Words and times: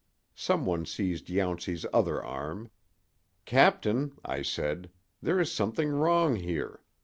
Some 0.33 0.65
one 0.65 0.87
seized 0.87 1.29
Yountsey's 1.29 1.85
other 1.93 2.23
arm. 2.25 2.71
"Captain," 3.45 4.17
I 4.25 4.41
said, 4.41 4.89
"there 5.21 5.39
is 5.39 5.51
something 5.51 5.91
wrong 5.91 6.37
here. 6.37 6.81